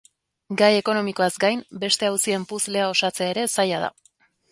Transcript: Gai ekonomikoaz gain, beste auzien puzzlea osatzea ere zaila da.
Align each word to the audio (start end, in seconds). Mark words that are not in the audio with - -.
Gai 0.59 0.69
ekonomikoaz 0.77 1.27
gain, 1.43 1.61
beste 1.83 2.09
auzien 2.13 2.47
puzzlea 2.53 2.87
osatzea 2.95 3.29
ere 3.35 3.45
zaila 3.59 3.83
da. 3.85 3.93